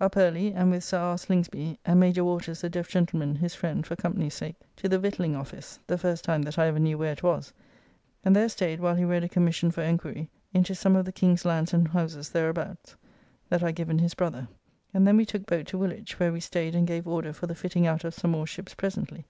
[0.00, 1.18] Up early, and, with Sir R.
[1.18, 5.34] Slingsby (and Major Waters the deaf gentleman, his friend, for company's sake) to the Victualling
[5.34, 7.52] office (the first time that I ever knew where it was),
[8.24, 11.44] and there staid while he read a commission for enquiry into some of the King's
[11.44, 12.94] lands and houses thereabouts,
[13.48, 14.46] that are given his brother.
[14.94, 17.56] And then we took boat to Woolwich, where we staid and gave order for the
[17.56, 19.26] fitting out of some more ships presently.